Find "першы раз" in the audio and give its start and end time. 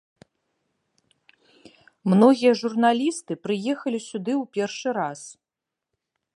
4.57-5.21